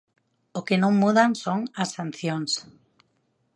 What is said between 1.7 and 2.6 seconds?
as sancións.